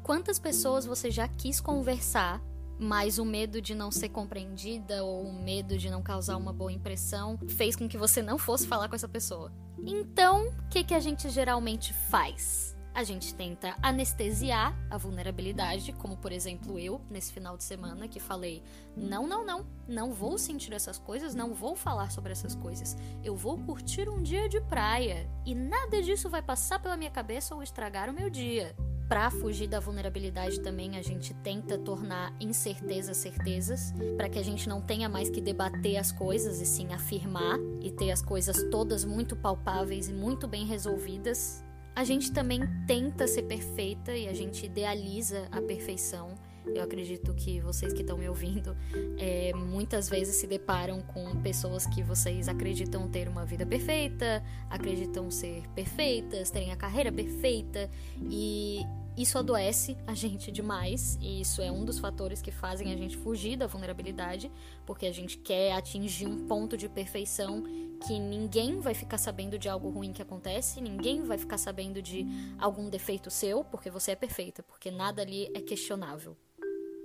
Quantas 0.01 0.39
pessoas 0.39 0.85
você 0.85 1.11
já 1.11 1.27
quis 1.27 1.61
conversar, 1.61 2.41
mas 2.79 3.19
o 3.19 3.25
medo 3.25 3.61
de 3.61 3.75
não 3.75 3.91
ser 3.91 4.09
compreendida 4.09 5.03
ou 5.03 5.27
o 5.27 5.33
medo 5.33 5.77
de 5.77 5.89
não 5.89 6.01
causar 6.01 6.37
uma 6.37 6.51
boa 6.51 6.71
impressão 6.71 7.37
fez 7.49 7.75
com 7.75 7.87
que 7.87 7.97
você 7.97 8.23
não 8.23 8.37
fosse 8.39 8.65
falar 8.65 8.89
com 8.89 8.95
essa 8.95 9.07
pessoa? 9.07 9.51
Então, 9.85 10.47
o 10.47 10.69
que, 10.69 10.83
que 10.83 10.93
a 10.93 10.99
gente 10.99 11.29
geralmente 11.29 11.93
faz? 11.93 12.71
a 12.93 13.03
gente 13.03 13.33
tenta 13.33 13.75
anestesiar 13.81 14.75
a 14.89 14.97
vulnerabilidade, 14.97 15.93
como 15.93 16.17
por 16.17 16.31
exemplo 16.31 16.77
eu, 16.77 17.01
nesse 17.09 17.31
final 17.31 17.55
de 17.55 17.63
semana, 17.63 18.07
que 18.07 18.19
falei: 18.19 18.61
não, 18.95 19.25
não, 19.27 19.45
não, 19.45 19.65
não 19.87 20.13
vou 20.13 20.37
sentir 20.37 20.73
essas 20.73 20.97
coisas, 20.97 21.33
não 21.33 21.53
vou 21.53 21.75
falar 21.75 22.11
sobre 22.11 22.31
essas 22.31 22.55
coisas. 22.55 22.97
Eu 23.23 23.35
vou 23.35 23.57
curtir 23.59 24.09
um 24.09 24.21
dia 24.21 24.49
de 24.49 24.59
praia 24.61 25.29
e 25.45 25.55
nada 25.55 26.01
disso 26.01 26.29
vai 26.29 26.41
passar 26.41 26.79
pela 26.81 26.97
minha 26.97 27.11
cabeça 27.11 27.55
ou 27.55 27.63
estragar 27.63 28.09
o 28.09 28.13
meu 28.13 28.29
dia. 28.29 28.75
Para 29.11 29.29
fugir 29.29 29.67
da 29.67 29.77
vulnerabilidade 29.81 30.61
também, 30.61 30.95
a 30.95 31.01
gente 31.01 31.33
tenta 31.33 31.77
tornar 31.77 32.33
incertezas 32.39 33.17
certezas, 33.17 33.93
para 34.15 34.29
que 34.29 34.39
a 34.39 34.41
gente 34.41 34.69
não 34.69 34.79
tenha 34.79 35.09
mais 35.09 35.29
que 35.29 35.41
debater 35.41 35.97
as 35.97 36.13
coisas 36.13 36.61
e 36.61 36.65
sim 36.65 36.93
afirmar 36.93 37.59
e 37.81 37.91
ter 37.91 38.09
as 38.09 38.21
coisas 38.21 38.63
todas 38.71 39.03
muito 39.03 39.35
palpáveis 39.35 40.07
e 40.07 40.13
muito 40.13 40.47
bem 40.47 40.65
resolvidas 40.65 41.61
a 41.95 42.03
gente 42.03 42.31
também 42.31 42.61
tenta 42.87 43.27
ser 43.27 43.43
perfeita 43.43 44.15
e 44.15 44.27
a 44.27 44.33
gente 44.33 44.65
idealiza 44.65 45.47
a 45.51 45.61
perfeição. 45.61 46.35
Eu 46.65 46.83
acredito 46.83 47.33
que 47.33 47.59
vocês 47.59 47.91
que 47.91 48.01
estão 48.01 48.17
me 48.17 48.29
ouvindo 48.29 48.77
é, 49.17 49.51
muitas 49.53 50.07
vezes 50.07 50.35
se 50.35 50.47
deparam 50.47 51.01
com 51.01 51.35
pessoas 51.41 51.85
que 51.87 52.03
vocês 52.03 52.47
acreditam 52.47 53.09
ter 53.09 53.27
uma 53.27 53.45
vida 53.45 53.65
perfeita, 53.65 54.43
acreditam 54.69 55.29
ser 55.29 55.67
perfeitas, 55.75 56.49
terem 56.49 56.71
a 56.71 56.75
carreira 56.75 57.11
perfeita 57.11 57.89
e 58.29 58.85
isso 59.17 59.37
adoece 59.37 59.97
a 60.07 60.13
gente 60.13 60.51
demais 60.51 61.17
e 61.21 61.41
isso 61.41 61.61
é 61.61 61.71
um 61.71 61.83
dos 61.83 61.99
fatores 61.99 62.41
que 62.41 62.51
fazem 62.51 62.93
a 62.93 62.97
gente 62.97 63.17
fugir 63.17 63.57
da 63.57 63.67
vulnerabilidade, 63.67 64.51
porque 64.85 65.05
a 65.05 65.11
gente 65.11 65.37
quer 65.37 65.73
atingir 65.73 66.27
um 66.27 66.47
ponto 66.47 66.77
de 66.77 66.87
perfeição 66.87 67.63
que 68.07 68.17
ninguém 68.19 68.79
vai 68.79 68.93
ficar 68.93 69.17
sabendo 69.17 69.59
de 69.59 69.69
algo 69.69 69.89
ruim 69.89 70.13
que 70.13 70.21
acontece, 70.21 70.81
ninguém 70.81 71.23
vai 71.23 71.37
ficar 71.37 71.57
sabendo 71.57 72.01
de 72.01 72.25
algum 72.57 72.89
defeito 72.89 73.29
seu, 73.29 73.63
porque 73.63 73.89
você 73.89 74.11
é 74.11 74.15
perfeita, 74.15 74.63
porque 74.63 74.89
nada 74.89 75.21
ali 75.21 75.51
é 75.53 75.61
questionável. 75.61 76.35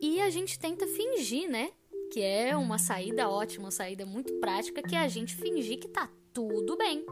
E 0.00 0.20
a 0.20 0.30
gente 0.30 0.58
tenta 0.58 0.86
fingir, 0.86 1.50
né? 1.50 1.70
Que 2.12 2.22
é 2.22 2.56
uma 2.56 2.78
saída 2.78 3.28
ótima, 3.28 3.64
uma 3.64 3.70
saída 3.70 4.06
muito 4.06 4.32
prática, 4.34 4.82
que 4.82 4.94
é 4.94 4.98
a 4.98 5.08
gente 5.08 5.34
fingir 5.34 5.78
que 5.78 5.88
tá 5.88 6.08
tudo 6.32 6.76
bem 6.76 7.04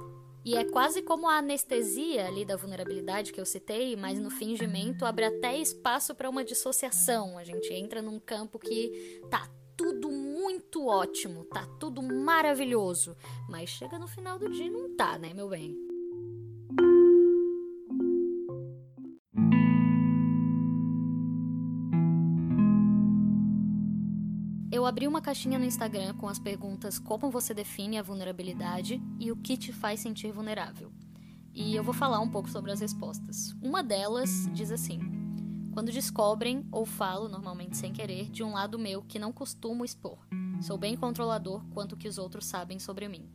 e 0.44 0.56
é 0.56 0.64
quase 0.64 1.02
como 1.02 1.28
a 1.28 1.38
anestesia 1.38 2.26
ali 2.26 2.44
da 2.44 2.56
vulnerabilidade 2.56 3.32
que 3.32 3.40
eu 3.40 3.46
citei, 3.46 3.96
mas 3.96 4.18
no 4.18 4.30
fingimento 4.30 5.06
abre 5.06 5.24
até 5.24 5.56
espaço 5.56 6.14
para 6.14 6.28
uma 6.28 6.44
dissociação. 6.44 7.38
A 7.38 7.44
gente 7.44 7.72
entra 7.72 8.02
num 8.02 8.20
campo 8.20 8.58
que 8.58 9.20
tá 9.30 9.48
tudo 9.76 10.10
muito 10.10 10.86
ótimo, 10.86 11.44
tá 11.46 11.66
tudo 11.80 12.02
maravilhoso, 12.02 13.16
mas 13.48 13.70
chega 13.70 13.98
no 13.98 14.06
final 14.06 14.38
do 14.38 14.50
dia 14.50 14.70
não 14.70 14.94
tá, 14.94 15.18
né, 15.18 15.32
meu 15.34 15.48
bem? 15.48 15.93
Eu 24.84 24.88
abri 24.88 25.08
uma 25.08 25.22
caixinha 25.22 25.58
no 25.58 25.64
Instagram 25.64 26.12
com 26.12 26.28
as 26.28 26.38
perguntas 26.38 26.98
como 26.98 27.30
você 27.30 27.54
define 27.54 27.96
a 27.96 28.02
vulnerabilidade 28.02 29.00
e 29.18 29.32
o 29.32 29.36
que 29.36 29.56
te 29.56 29.72
faz 29.72 30.00
sentir 30.00 30.30
vulnerável. 30.30 30.92
E 31.54 31.74
eu 31.74 31.82
vou 31.82 31.94
falar 31.94 32.20
um 32.20 32.28
pouco 32.28 32.50
sobre 32.50 32.70
as 32.70 32.80
respostas. 32.80 33.56
Uma 33.62 33.82
delas 33.82 34.46
diz 34.52 34.70
assim: 34.70 35.00
Quando 35.72 35.90
descobrem 35.90 36.66
ou 36.70 36.84
falo, 36.84 37.30
normalmente 37.30 37.78
sem 37.78 37.94
querer, 37.94 38.28
de 38.28 38.42
um 38.42 38.52
lado 38.52 38.78
meu 38.78 39.00
que 39.00 39.18
não 39.18 39.32
costumo 39.32 39.86
expor. 39.86 40.18
Sou 40.60 40.76
bem 40.76 40.98
controlador 40.98 41.64
quanto 41.72 41.96
que 41.96 42.06
os 42.06 42.18
outros 42.18 42.44
sabem 42.44 42.78
sobre 42.78 43.08
mim. 43.08 43.26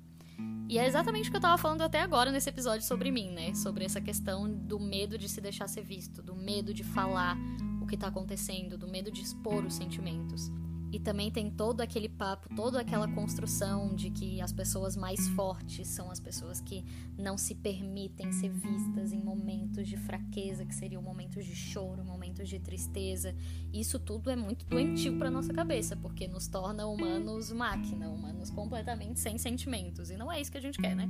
E 0.70 0.77
é 0.77 0.86
exatamente 0.86 1.29
o 1.29 1.32
que 1.32 1.38
eu 1.38 1.41
tava 1.41 1.58
falando 1.58 1.82
até 1.82 2.00
agora 2.00 2.32
nesse 2.32 2.50
episódio 2.50 2.86
sobre 2.86 3.10
mim, 3.10 3.32
né? 3.32 3.56
Sobre 3.56 3.84
essa 3.84 4.00
questão 4.00 4.48
do 4.48 4.79
medo 4.79 5.18
de 5.18 5.27
se 5.27 5.41
deixar 5.41 5.68
ser 5.68 5.82
visto, 5.82 6.22
do 6.22 6.36
medo 6.36 6.75
de 6.75 6.84
falar 6.84 7.36
o 7.82 7.88
que 7.88 7.98
tá 7.98 8.06
acontecendo, 8.06 8.77
do 8.77 8.88
medo 8.88 9.10
de 9.10 9.24
expor 9.24 9.65
os 9.65 9.74
sentimentos. 9.74 10.51
E 10.91 11.00
também 11.00 11.29
tem 11.29 11.51
todo 11.51 11.81
aquele 11.81 12.10
papo, 12.10 12.53
toda 12.55 12.79
aquela 12.79 13.08
construção 13.08 13.93
de 13.93 14.10
que 14.10 14.41
as 14.41 14.51
pessoas 14.51 14.96
mais 14.96 15.27
fortes 15.29 15.88
são 15.88 16.10
as 16.10 16.19
pessoas 16.19 16.60
que 16.60 16.84
não 17.17 17.38
se 17.38 17.53
permitem 17.53 18.31
ser 18.31 18.50
vistas 18.50 19.13
em 19.13 19.22
momentos 19.22 19.88
de 19.88 19.98
fraqueza, 19.98 20.65
que 20.65 20.74
seriam 20.74 21.01
momentos 21.01 21.46
de 21.46 21.55
choro, 21.55 22.03
momentos 22.03 22.50
de 22.50 22.60
tristeza. 22.60 23.36
Isso 23.72 24.00
tudo 24.00 24.31
é 24.31 24.36
muito 24.36 24.65
doentio 24.65 25.17
para 25.17 25.29
nossa 25.29 25.53
cabeça, 25.53 25.96
porque 25.96 26.27
nos 26.27 26.48
torna 26.48 26.88
humanos 26.88 27.51
máquina, 27.51 28.10
humanos 28.10 28.50
completamente 28.50 29.19
sem 29.19 29.38
sentimentos. 29.38 30.10
E 30.10 30.17
não 30.17 30.31
é 30.31 30.41
isso 30.41 30.51
que 30.51 30.58
a 30.58 30.62
gente 30.62 30.79
quer, 30.79 30.96
né? 30.96 31.08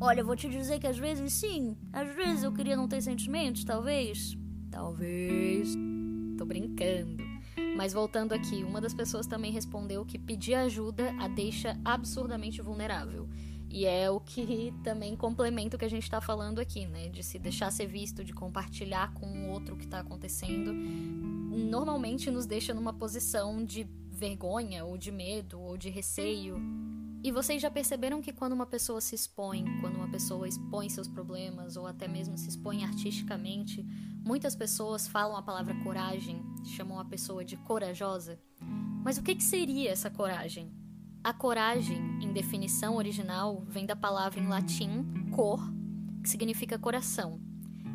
Olha, 0.00 0.20
eu 0.20 0.26
vou 0.26 0.36
te 0.36 0.48
dizer 0.48 0.78
que 0.78 0.86
às 0.86 0.98
vezes 0.98 1.32
sim, 1.32 1.76
às 1.92 2.14
vezes 2.14 2.42
eu 2.42 2.52
queria 2.52 2.76
não 2.76 2.88
ter 2.88 3.00
sentimentos, 3.00 3.64
talvez. 3.64 4.36
Talvez. 4.70 5.76
Tô 6.36 6.44
brincando. 6.44 7.22
Mas 7.76 7.92
voltando 7.92 8.32
aqui, 8.32 8.62
uma 8.62 8.80
das 8.80 8.94
pessoas 8.94 9.26
também 9.26 9.50
respondeu 9.50 10.04
que 10.04 10.18
pedir 10.18 10.54
ajuda 10.54 11.14
a 11.18 11.26
deixa 11.28 11.78
absurdamente 11.84 12.60
vulnerável. 12.60 13.28
E 13.68 13.86
é 13.86 14.10
o 14.10 14.20
que 14.20 14.72
também 14.84 15.16
complementa 15.16 15.76
o 15.76 15.78
que 15.78 15.84
a 15.86 15.90
gente 15.90 16.02
está 16.02 16.20
falando 16.20 16.58
aqui, 16.58 16.86
né? 16.86 17.08
De 17.08 17.22
se 17.22 17.38
deixar 17.38 17.70
ser 17.72 17.86
visto, 17.86 18.22
de 18.22 18.34
compartilhar 18.34 19.14
com 19.14 19.26
o 19.26 19.48
outro 19.48 19.74
o 19.74 19.78
que 19.78 19.86
está 19.86 20.00
acontecendo. 20.00 20.74
Normalmente 20.74 22.30
nos 22.30 22.44
deixa 22.44 22.74
numa 22.74 22.92
posição 22.92 23.64
de 23.64 23.88
vergonha, 24.10 24.84
ou 24.84 24.98
de 24.98 25.10
medo, 25.10 25.58
ou 25.58 25.78
de 25.78 25.88
receio. 25.88 26.60
E 27.24 27.32
vocês 27.32 27.62
já 27.62 27.70
perceberam 27.70 28.20
que 28.20 28.32
quando 28.32 28.52
uma 28.52 28.66
pessoa 28.66 29.00
se 29.00 29.14
expõe, 29.14 29.64
quando 29.80 29.96
uma 29.96 30.08
pessoa 30.08 30.46
expõe 30.46 30.90
seus 30.90 31.08
problemas, 31.08 31.76
ou 31.76 31.86
até 31.86 32.06
mesmo 32.06 32.36
se 32.36 32.50
expõe 32.50 32.84
artisticamente, 32.84 33.86
Muitas 34.24 34.54
pessoas 34.54 35.08
falam 35.08 35.36
a 35.36 35.42
palavra 35.42 35.74
coragem, 35.82 36.40
chamam 36.64 37.00
a 37.00 37.04
pessoa 37.04 37.44
de 37.44 37.56
corajosa. 37.56 38.38
Mas 39.04 39.18
o 39.18 39.22
que, 39.22 39.34
que 39.34 39.42
seria 39.42 39.90
essa 39.90 40.08
coragem? 40.08 40.72
A 41.24 41.32
coragem, 41.32 41.98
em 42.22 42.32
definição 42.32 42.94
original, 42.96 43.64
vem 43.66 43.84
da 43.84 43.96
palavra 43.96 44.38
em 44.38 44.46
latim 44.46 45.04
cor, 45.32 45.60
que 46.22 46.28
significa 46.28 46.78
coração. 46.78 47.40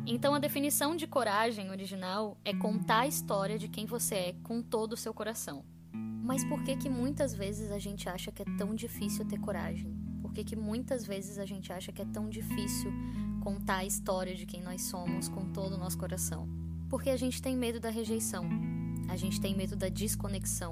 Então, 0.06 0.34
a 0.34 0.38
definição 0.38 0.94
de 0.94 1.06
coragem 1.06 1.70
original 1.70 2.38
é 2.44 2.54
contar 2.54 3.00
a 3.00 3.06
história 3.06 3.58
de 3.58 3.68
quem 3.68 3.86
você 3.86 4.14
é 4.14 4.32
com 4.42 4.62
todo 4.62 4.92
o 4.92 4.96
seu 4.98 5.14
coração. 5.14 5.64
Mas 5.92 6.44
por 6.44 6.62
que 6.62 6.76
que 6.76 6.90
muitas 6.90 7.34
vezes 7.34 7.70
a 7.70 7.78
gente 7.78 8.06
acha 8.06 8.30
que 8.30 8.42
é 8.42 8.56
tão 8.58 8.74
difícil 8.74 9.24
ter 9.24 9.40
coragem? 9.40 9.96
Por 10.20 10.34
que 10.34 10.44
que 10.44 10.56
muitas 10.56 11.06
vezes 11.06 11.38
a 11.38 11.46
gente 11.46 11.72
acha 11.72 11.90
que 11.90 12.02
é 12.02 12.06
tão 12.06 12.28
difícil 12.28 12.92
contar 13.48 13.76
a 13.76 13.84
história 13.86 14.34
de 14.34 14.44
quem 14.44 14.62
nós 14.62 14.82
somos 14.82 15.26
com 15.26 15.50
todo 15.52 15.72
o 15.72 15.78
nosso 15.78 15.96
coração. 15.96 16.46
Porque 16.86 17.08
a 17.08 17.16
gente 17.16 17.40
tem 17.40 17.56
medo 17.56 17.80
da 17.80 17.88
rejeição, 17.88 18.46
a 19.08 19.16
gente 19.16 19.40
tem 19.40 19.56
medo 19.56 19.74
da 19.74 19.88
desconexão, 19.88 20.70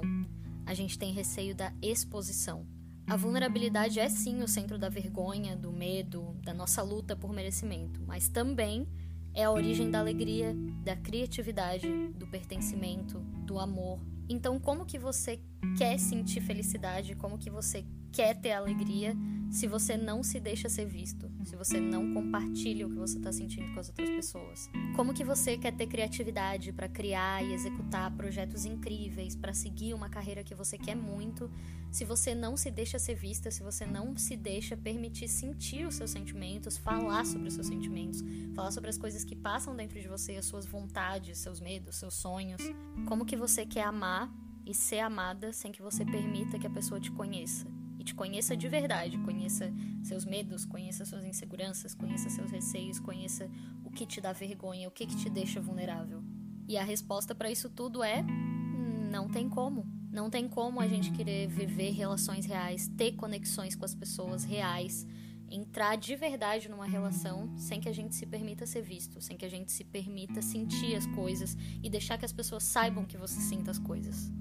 a 0.63 0.75
gente 0.75 0.95
tem 0.95 1.11
receio 1.11 1.55
da 1.55 1.73
exposição. 1.81 2.67
A 3.07 3.17
vulnerabilidade 3.17 3.99
é 3.99 4.07
sim 4.07 4.43
o 4.43 4.47
centro 4.47 4.77
da 4.77 4.89
vergonha, 4.89 5.55
do 5.55 5.71
medo, 5.71 6.37
da 6.43 6.53
nossa 6.53 6.83
luta 6.83 7.15
por 7.15 7.33
merecimento, 7.33 7.99
mas 8.05 8.29
também 8.29 8.87
é 9.33 9.45
a 9.45 9.51
origem 9.51 9.89
da 9.89 9.99
alegria, 9.99 10.55
da 10.83 10.95
criatividade, 10.95 11.87
do 12.09 12.27
pertencimento, 12.27 13.17
do 13.43 13.57
amor. 13.57 13.99
Então, 14.29 14.59
como 14.59 14.85
que 14.85 14.99
você 14.99 15.39
quer 15.75 15.97
sentir 15.97 16.41
felicidade? 16.41 17.15
Como 17.15 17.39
que 17.39 17.49
você 17.49 17.83
quer 18.11 18.35
ter 18.39 18.51
alegria 18.51 19.15
se 19.49 19.67
você 19.67 19.95
não 19.95 20.23
se 20.23 20.39
deixa 20.39 20.67
ser 20.69 20.85
visto, 20.85 21.31
se 21.43 21.55
você 21.55 21.79
não 21.79 22.13
compartilha 22.13 22.85
o 22.85 22.89
que 22.89 22.97
você 22.97 23.17
está 23.17 23.31
sentindo 23.31 23.73
com 23.73 23.79
as 23.79 23.87
outras 23.87 24.09
pessoas? 24.09 24.69
Como 24.95 25.13
que 25.13 25.23
você 25.23 25.57
quer 25.57 25.73
ter 25.73 25.87
criatividade 25.87 26.71
para 26.73 26.87
criar 26.87 27.43
e 27.43 27.53
executar 27.53 28.11
projetos 28.15 28.65
incríveis, 28.65 29.35
para 29.35 29.53
seguir 29.53 29.93
uma 29.93 30.09
carreira 30.09 30.43
que 30.43 30.53
você 30.53 30.77
quer 30.77 30.95
muito, 30.95 31.49
se 31.91 32.03
você 32.03 32.35
não 32.35 32.57
se 32.57 32.69
deixa 32.69 32.99
ser 32.99 33.15
vista, 33.15 33.49
se 33.49 33.63
você 33.63 33.85
não 33.85 34.17
se 34.17 34.35
deixa 34.35 34.75
permitir 34.75 35.27
sentir 35.27 35.87
os 35.87 35.95
seus 35.95 36.11
sentimentos, 36.11 36.77
falar 36.77 37.25
sobre 37.25 37.47
os 37.47 37.53
seus 37.53 37.67
sentimentos, 37.67 38.23
falar 38.53 38.71
sobre 38.71 38.89
as 38.89 38.97
coisas 38.97 39.23
que 39.23 39.35
passam 39.35 39.75
dentro 39.75 39.99
de 39.99 40.07
você, 40.07 40.35
as 40.35 40.45
suas 40.45 40.65
vontades, 40.65 41.37
seus 41.37 41.59
medos, 41.59 41.95
seus 41.95 42.15
sonhos? 42.15 42.61
Como 43.07 43.25
que 43.25 43.37
você 43.37 43.65
quer 43.65 43.83
amar 43.83 44.31
e 44.65 44.73
ser 44.73 44.99
amada 44.99 45.53
sem 45.53 45.71
que 45.71 45.81
você 45.81 46.03
permita 46.03 46.59
que 46.59 46.67
a 46.67 46.69
pessoa 46.69 46.99
te 46.99 47.11
conheça? 47.11 47.76
Te 48.07 48.15
conheça 48.15 48.55
de 48.55 48.69
verdade, 48.69 49.17
conheça 49.19 49.71
seus 50.01 50.23
medos, 50.23 50.65
conheça 50.65 51.03
suas 51.03 51.25
inseguranças, 51.25 51.93
conheça 51.93 52.29
seus 52.29 52.49
receios, 52.49 52.99
conheça 52.99 53.49
o 53.83 53.91
que 53.91 54.05
te 54.05 54.21
dá 54.21 54.31
vergonha, 54.31 54.87
o 54.87 54.91
que, 54.91 55.05
que 55.05 55.15
te 55.17 55.29
deixa 55.29 55.59
vulnerável. 55.59 56.23
E 56.67 56.77
a 56.77 56.83
resposta 56.83 57.35
para 57.35 57.51
isso 57.51 57.69
tudo 57.69 58.01
é: 58.01 58.23
não 59.11 59.27
tem 59.27 59.49
como. 59.49 59.85
Não 60.09 60.29
tem 60.29 60.47
como 60.47 60.79
a 60.79 60.87
gente 60.87 61.11
querer 61.11 61.47
viver 61.47 61.91
relações 61.91 62.45
reais, 62.45 62.87
ter 62.97 63.11
conexões 63.11 63.75
com 63.75 63.83
as 63.83 63.93
pessoas 63.93 64.45
reais, 64.45 65.05
entrar 65.49 65.97
de 65.97 66.15
verdade 66.15 66.69
numa 66.69 66.85
relação 66.85 67.55
sem 67.57 67.81
que 67.81 67.89
a 67.89 67.93
gente 67.93 68.15
se 68.15 68.25
permita 68.25 68.65
ser 68.65 68.81
visto, 68.81 69.21
sem 69.21 69.35
que 69.35 69.45
a 69.45 69.49
gente 69.49 69.71
se 69.71 69.83
permita 69.83 70.41
sentir 70.41 70.95
as 70.95 71.05
coisas 71.07 71.57
e 71.83 71.89
deixar 71.89 72.17
que 72.17 72.25
as 72.25 72.31
pessoas 72.31 72.63
saibam 72.63 73.05
que 73.05 73.17
você 73.17 73.39
sinta 73.41 73.69
as 73.69 73.77
coisas. 73.77 74.31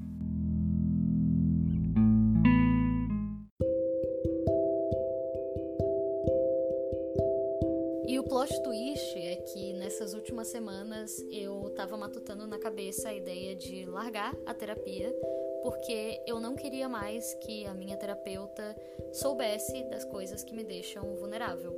Semanas 10.57 11.23
eu 11.31 11.69
tava 11.77 11.99
matutando 11.99 12.47
na 12.47 12.59
cabeça 12.59 13.11
a 13.11 13.15
ideia 13.15 13.55
de 13.55 13.85
largar 13.85 14.35
a 14.47 14.55
terapia, 14.55 15.15
porque 15.63 16.19
eu 16.27 16.41
não 16.41 16.57
queria 16.57 16.89
mais 16.89 17.35
que 17.35 17.67
a 17.67 17.75
minha 17.75 17.95
terapeuta 17.95 18.75
soubesse 19.13 19.85
das 19.91 20.03
coisas 20.07 20.43
que 20.43 20.55
me 20.55 20.65
deixam 20.65 21.15
vulnerável. 21.17 21.75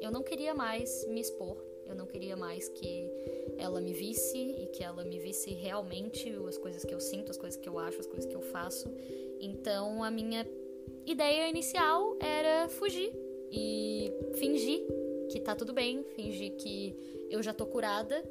Eu 0.00 0.12
não 0.12 0.22
queria 0.22 0.54
mais 0.54 1.04
me 1.08 1.20
expor, 1.20 1.60
eu 1.84 1.96
não 1.96 2.06
queria 2.06 2.36
mais 2.36 2.68
que 2.68 3.10
ela 3.58 3.80
me 3.80 3.92
visse 3.92 4.38
e 4.38 4.68
que 4.68 4.84
ela 4.84 5.02
me 5.02 5.18
visse 5.18 5.50
realmente 5.50 6.32
as 6.48 6.56
coisas 6.56 6.84
que 6.84 6.94
eu 6.94 7.00
sinto, 7.00 7.32
as 7.32 7.36
coisas 7.36 7.58
que 7.60 7.68
eu 7.68 7.80
acho, 7.80 7.98
as 7.98 8.06
coisas 8.06 8.26
que 8.26 8.36
eu 8.36 8.42
faço. 8.42 8.88
Então 9.40 10.04
a 10.04 10.10
minha 10.10 10.46
ideia 11.04 11.48
inicial 11.48 12.16
era 12.20 12.68
fugir 12.68 13.12
e 13.50 14.12
fingir 14.34 14.86
que 15.30 15.40
tá 15.40 15.56
tudo 15.56 15.72
bem, 15.72 16.04
fingir 16.14 16.52
que 16.52 16.94
eu 17.30 17.42
já 17.42 17.54
tô 17.54 17.66
curada 17.66 18.22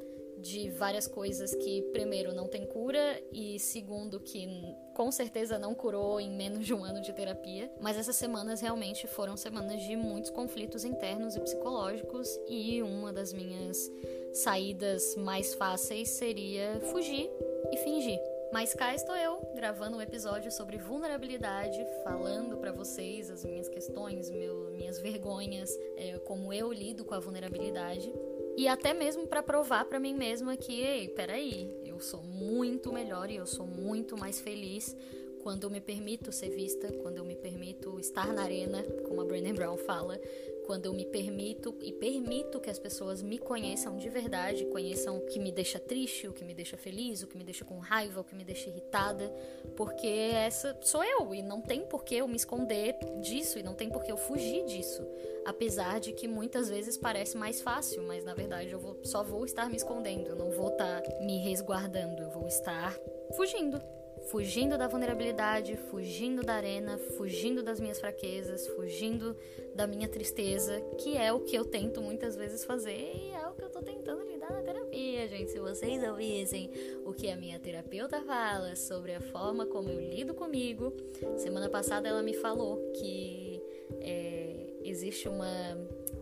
de 0.42 0.70
várias 0.72 1.08
coisas 1.08 1.54
que, 1.54 1.82
primeiro, 1.92 2.34
não 2.34 2.48
tem 2.48 2.66
cura 2.66 3.22
e, 3.32 3.60
segundo, 3.60 4.20
que 4.20 4.48
com 4.94 5.12
certeza 5.12 5.60
não 5.60 5.76
curou 5.76 6.20
em 6.20 6.32
menos 6.32 6.66
de 6.66 6.74
um 6.74 6.84
ano 6.84 7.02
de 7.02 7.14
terapia. 7.14 7.72
Mas 7.82 7.98
essas 7.98 8.16
semanas 8.16 8.62
realmente 8.62 9.08
foram 9.08 9.36
semanas 9.36 9.82
de 9.82 9.96
muitos 9.96 10.30
conflitos 10.30 10.86
internos 10.86 11.36
e 11.36 11.40
psicológicos, 11.42 12.40
e 12.48 12.82
uma 12.82 13.12
das 13.12 13.34
minhas 13.34 13.92
saídas 14.34 15.16
mais 15.18 15.54
fáceis 15.56 16.10
seria 16.10 16.80
fugir 16.92 17.30
e 17.72 17.78
fingir. 17.78 18.20
Mas 18.52 18.74
cá 18.74 18.96
estou 18.96 19.16
eu, 19.16 19.40
gravando 19.54 19.98
um 19.98 20.02
episódio 20.02 20.52
sobre 20.52 20.78
vulnerabilidade, 20.78 21.86
falando 22.04 22.58
para 22.58 22.72
vocês 22.72 23.30
as 23.30 23.46
minhas 23.46 23.70
questões, 23.70 24.30
meu, 24.32 24.72
minhas 24.72 25.00
vergonhas, 25.00 25.70
é, 25.96 26.18
como 26.20 26.52
eu 26.52 26.74
lido 26.74 27.06
com 27.06 27.14
a 27.14 27.20
vulnerabilidade. 27.20 28.12
E 28.60 28.68
até 28.68 28.94
mesmo 28.94 29.26
para 29.26 29.42
provar 29.42 29.86
para 29.86 30.02
mim 30.02 30.14
mesma 30.14 30.58
que, 30.58 30.82
ei, 30.82 31.08
peraí, 31.08 31.74
eu 31.86 31.98
sou 32.02 32.22
muito 32.22 32.92
melhor 32.92 33.32
e 33.32 33.38
eu 33.38 33.46
sou 33.46 33.66
muito 33.66 34.18
mais 34.18 34.42
feliz 34.42 34.98
quando 35.42 35.64
eu 35.64 35.70
me 35.70 35.80
permito 35.80 36.30
ser 36.34 36.50
vista, 36.50 36.92
quando 37.02 37.20
eu 37.20 37.24
me 37.24 37.38
permito 37.38 37.98
estar 38.02 38.34
na 38.34 38.44
arena, 38.44 38.84
como 39.08 39.22
a 39.22 39.24
Brené 39.24 39.54
Brown 39.54 39.78
fala, 39.78 40.20
quando 40.70 40.86
eu 40.86 40.94
me 40.94 41.04
permito 41.04 41.76
e 41.82 41.92
permito 41.92 42.60
que 42.60 42.70
as 42.70 42.78
pessoas 42.78 43.24
me 43.24 43.40
conheçam 43.40 43.98
de 43.98 44.08
verdade, 44.08 44.66
conheçam 44.66 45.18
o 45.18 45.22
que 45.22 45.40
me 45.40 45.52
deixa 45.52 45.80
triste, 45.80 46.28
o 46.28 46.32
que 46.32 46.46
me 46.46 46.54
deixa 46.54 46.78
feliz, 46.78 47.24
o 47.24 47.28
que 47.28 47.36
me 47.36 47.44
deixa 47.44 47.66
com 47.66 47.80
raiva, 47.80 48.22
o 48.22 48.24
que 48.24 48.36
me 48.36 48.44
deixa 48.44 48.70
irritada, 48.70 49.34
porque 49.76 50.06
essa 50.06 50.78
sou 50.84 51.04
eu 51.04 51.34
e 51.34 51.42
não 51.42 51.60
tem 51.60 51.88
por 51.88 52.04
que 52.04 52.14
eu 52.14 52.28
me 52.28 52.36
esconder 52.36 52.96
disso 53.20 53.58
e 53.58 53.64
não 53.64 53.74
tem 53.74 53.90
por 53.90 54.04
que 54.04 54.12
eu 54.12 54.18
fugir 54.18 54.64
disso. 54.66 55.02
Apesar 55.44 56.00
de 56.00 56.14
que 56.14 56.28
muitas 56.28 56.70
vezes 56.70 56.96
parece 56.96 57.36
mais 57.36 57.62
fácil, 57.62 58.04
mas 58.04 58.24
na 58.24 58.36
verdade 58.36 58.70
eu 58.70 58.80
vou, 58.80 59.04
só 59.04 59.24
vou 59.24 59.46
estar 59.46 59.68
me 59.72 59.76
escondendo, 59.76 60.28
eu 60.28 60.36
não 60.36 60.52
vou 60.52 60.70
estar 60.70 61.02
me 61.22 61.40
resguardando, 61.40 62.22
eu 62.22 62.30
vou 62.30 62.48
estar 62.48 62.96
fugindo 63.36 63.82
fugindo 64.28 64.78
da 64.78 64.88
vulnerabilidade, 64.88 65.76
fugindo 65.90 66.44
da 66.44 66.56
arena, 66.56 66.98
fugindo 67.18 67.64
das 67.64 67.80
minhas 67.80 68.00
fraquezas, 68.00 68.68
fugindo 68.68 69.36
da 69.74 69.88
minha 69.88 70.08
tristeza, 70.08 70.80
que 70.98 71.18
é 71.18 71.32
o 71.32 71.40
que 71.40 71.56
eu 71.56 71.66
tento 71.66 72.02
muitas 72.02 72.36
vezes 72.36 72.64
fazer 72.64 73.12
e 73.16 73.32
é 73.32 73.48
o 73.48 73.54
que 73.54 73.64
eu 73.64 73.70
tô 73.70 73.82
tentando 73.82 74.24
lidar 74.24 74.52
na 74.52 74.62
terapia, 74.62 75.28
gente. 75.28 75.52
Se 75.52 75.60
vocês 75.60 76.04
ouvissem 76.04 76.70
o 77.06 77.14
que 77.14 77.30
a 77.30 77.36
minha 77.36 77.60
terapeuta 77.60 78.22
fala 78.22 78.76
sobre 78.76 79.14
a 79.14 79.22
forma 79.22 79.66
como 79.66 79.90
eu 79.90 80.00
lido 80.00 80.34
comigo, 80.34 80.94
semana 81.38 81.70
passada 81.70 82.08
ela 82.08 82.22
me 82.22 82.34
falou 82.34 82.92
que 82.94 83.62
é, 84.02 84.68
existe 84.84 85.28
uma 85.28 85.48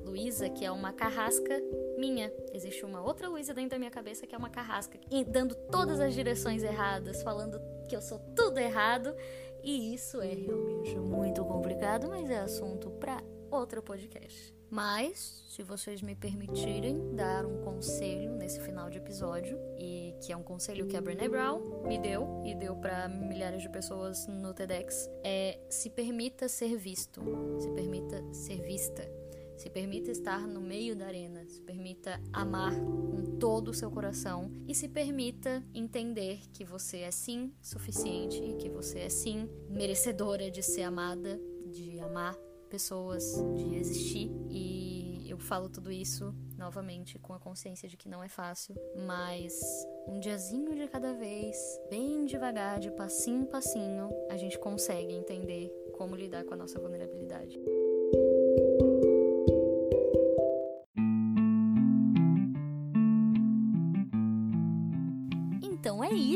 Luísa 0.05 0.49
que 0.49 0.63
é 0.63 0.71
uma 0.71 0.93
carrasca 0.93 1.61
minha. 1.97 2.31
Existe 2.53 2.85
uma 2.85 3.03
outra 3.03 3.27
Luísa 3.27 3.53
dentro 3.53 3.71
da 3.71 3.79
minha 3.79 3.91
cabeça 3.91 4.25
que 4.25 4.33
é 4.33 4.37
uma 4.37 4.49
carrasca, 4.49 4.97
dando 5.27 5.53
todas 5.53 5.99
as 5.99 6.13
direções 6.13 6.63
erradas, 6.63 7.21
falando 7.21 7.59
que 7.87 7.95
eu 7.95 8.01
sou 8.01 8.19
tudo 8.35 8.59
errado. 8.59 9.15
E 9.63 9.93
isso 9.93 10.21
é 10.21 10.33
realmente 10.33 10.95
muito 10.97 11.43
complicado, 11.43 12.07
mas 12.09 12.29
é 12.29 12.39
assunto 12.39 12.91
para 12.91 13.21
outro 13.49 13.81
podcast. 13.81 14.55
Mas, 14.69 15.45
se 15.47 15.63
vocês 15.63 16.01
me 16.01 16.13
permitirem 16.13 17.15
dar 17.15 17.45
um 17.45 17.61
conselho 17.63 18.35
nesse 18.35 18.59
final 18.59 18.89
de 18.89 18.97
episódio, 18.97 19.57
e 19.77 20.13
que 20.21 20.31
é 20.31 20.37
um 20.37 20.43
conselho 20.43 20.87
que 20.87 20.97
a 20.97 21.01
Brené 21.01 21.29
Brown 21.29 21.83
me 21.87 21.97
deu 21.97 22.43
e 22.45 22.53
deu 22.53 22.75
para 22.75 23.07
milhares 23.07 23.61
de 23.61 23.69
pessoas 23.69 24.27
no 24.27 24.53
TEDx, 24.53 25.09
é 25.23 25.57
se 25.69 25.89
permita 25.89 26.49
ser 26.49 26.75
visto, 26.75 27.21
se 27.59 27.69
permita 27.71 28.21
ser 28.33 28.61
vista. 28.61 29.09
Se 29.57 29.71
permita 29.71 30.11
estar 30.11 30.47
no 30.47 30.61
meio 30.61 30.95
da 30.95 31.07
arena, 31.07 31.43
se 31.47 31.59
permita 31.61 32.21
amar 32.31 32.75
com 32.75 33.37
todo 33.39 33.69
o 33.69 33.73
seu 33.73 33.89
coração 33.89 34.51
e 34.67 34.75
se 34.75 34.87
permita 34.87 35.63
entender 35.73 36.41
que 36.53 36.63
você 36.63 36.99
é 36.99 37.09
sim 37.09 37.51
suficiente 37.59 38.41
e 38.41 38.53
que 38.53 38.69
você 38.69 38.99
é 38.99 39.09
sim 39.09 39.49
merecedora 39.67 40.51
de 40.51 40.61
ser 40.61 40.83
amada, 40.83 41.39
de 41.65 41.99
amar 41.99 42.35
pessoas, 42.69 43.35
de 43.55 43.75
existir. 43.75 44.29
E 44.47 45.25
eu 45.27 45.39
falo 45.39 45.69
tudo 45.69 45.91
isso 45.91 46.35
novamente 46.55 47.17
com 47.17 47.33
a 47.33 47.39
consciência 47.39 47.89
de 47.89 47.97
que 47.97 48.07
não 48.07 48.23
é 48.23 48.29
fácil, 48.29 48.75
mas 49.07 49.59
um 50.07 50.19
diazinho 50.19 50.75
de 50.75 50.87
cada 50.87 51.13
vez, 51.13 51.57
bem 51.89 52.25
devagar, 52.25 52.79
de 52.79 52.91
passinho 52.91 53.41
em 53.41 53.45
passinho, 53.45 54.09
a 54.29 54.37
gente 54.37 54.59
consegue 54.59 55.13
entender 55.13 55.71
como 55.97 56.15
lidar 56.15 56.43
com 56.45 56.53
a 56.53 56.57
nossa 56.57 56.79
vulnerabilidade. 56.79 57.59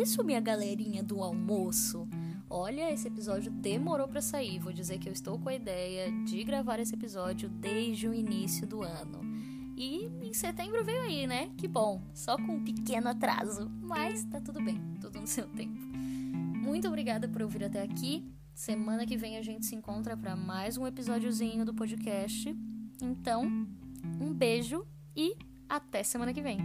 Isso, 0.01 0.23
minha 0.23 0.39
galerinha 0.39 1.03
do 1.03 1.21
almoço. 1.21 2.07
Olha, 2.49 2.91
esse 2.91 3.07
episódio 3.07 3.51
demorou 3.51 4.07
para 4.07 4.19
sair. 4.19 4.59
Vou 4.59 4.73
dizer 4.73 4.97
que 4.97 5.07
eu 5.07 5.13
estou 5.13 5.37
com 5.37 5.47
a 5.47 5.53
ideia 5.53 6.11
de 6.23 6.43
gravar 6.43 6.79
esse 6.79 6.95
episódio 6.95 7.47
desde 7.47 8.07
o 8.07 8.13
início 8.13 8.65
do 8.65 8.81
ano. 8.81 9.21
E 9.77 10.09
em 10.21 10.33
setembro 10.33 10.83
veio 10.83 11.01
aí, 11.01 11.27
né? 11.27 11.51
Que 11.55 11.67
bom, 11.67 12.01
só 12.13 12.35
com 12.35 12.55
um 12.55 12.63
pequeno 12.63 13.09
atraso, 13.09 13.69
mas 13.81 14.23
tá 14.25 14.41
tudo 14.41 14.61
bem, 14.61 14.79
tudo 14.99 15.21
no 15.21 15.27
seu 15.27 15.47
tempo. 15.47 15.79
Muito 15.79 16.87
obrigada 16.87 17.27
por 17.27 17.41
ouvir 17.41 17.63
até 17.63 17.81
aqui. 17.81 18.25
Semana 18.53 19.05
que 19.05 19.17
vem 19.17 19.37
a 19.37 19.41
gente 19.41 19.65
se 19.65 19.75
encontra 19.75 20.17
para 20.17 20.35
mais 20.35 20.77
um 20.77 20.85
episódiozinho 20.85 21.63
do 21.63 21.73
podcast. 21.73 22.55
Então, 23.01 23.43
um 24.19 24.33
beijo 24.33 24.85
e 25.15 25.35
até 25.69 26.03
semana 26.03 26.33
que 26.33 26.41
vem. 26.41 26.59